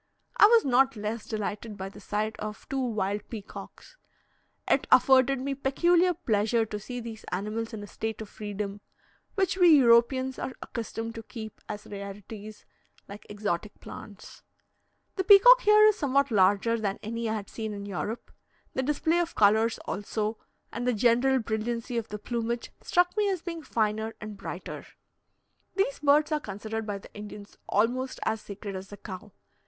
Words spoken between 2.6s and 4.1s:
two wild peacocks.